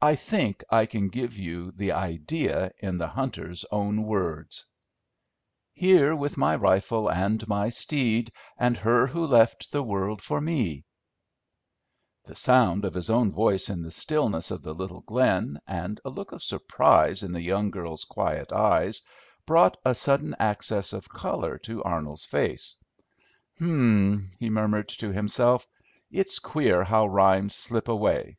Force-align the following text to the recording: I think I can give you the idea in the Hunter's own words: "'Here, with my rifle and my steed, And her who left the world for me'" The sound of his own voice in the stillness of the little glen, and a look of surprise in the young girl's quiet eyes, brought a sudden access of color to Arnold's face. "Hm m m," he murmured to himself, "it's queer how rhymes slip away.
I 0.00 0.14
think 0.14 0.64
I 0.70 0.86
can 0.86 1.10
give 1.10 1.36
you 1.36 1.70
the 1.70 1.92
idea 1.92 2.72
in 2.78 2.96
the 2.96 3.08
Hunter's 3.08 3.66
own 3.70 4.04
words: 4.04 4.64
"'Here, 5.74 6.16
with 6.16 6.38
my 6.38 6.56
rifle 6.56 7.10
and 7.10 7.46
my 7.46 7.68
steed, 7.68 8.32
And 8.56 8.78
her 8.78 9.06
who 9.08 9.26
left 9.26 9.70
the 9.72 9.82
world 9.82 10.22
for 10.22 10.40
me'" 10.40 10.86
The 12.24 12.34
sound 12.34 12.86
of 12.86 12.94
his 12.94 13.10
own 13.10 13.30
voice 13.30 13.68
in 13.68 13.82
the 13.82 13.90
stillness 13.90 14.50
of 14.50 14.62
the 14.62 14.72
little 14.72 15.02
glen, 15.02 15.60
and 15.66 16.00
a 16.06 16.08
look 16.08 16.32
of 16.32 16.42
surprise 16.42 17.22
in 17.22 17.32
the 17.32 17.42
young 17.42 17.70
girl's 17.70 18.06
quiet 18.06 18.52
eyes, 18.52 19.02
brought 19.44 19.76
a 19.84 19.94
sudden 19.94 20.34
access 20.38 20.94
of 20.94 21.10
color 21.10 21.58
to 21.58 21.82
Arnold's 21.84 22.24
face. 22.24 22.76
"Hm 23.58 23.68
m 23.68 24.12
m," 24.12 24.30
he 24.40 24.48
murmured 24.48 24.88
to 24.88 25.12
himself, 25.12 25.66
"it's 26.10 26.38
queer 26.38 26.82
how 26.82 27.06
rhymes 27.06 27.54
slip 27.54 27.88
away. 27.88 28.38